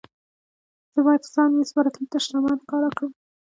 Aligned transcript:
زه 0.93 0.99
باید 1.05 1.23
ځان 1.33 1.49
مېس 1.57 1.71
بارکلي 1.75 2.07
ته 2.11 2.17
شتمن 2.23 2.53
ښکاره 2.63 2.89
کړم. 2.97 3.11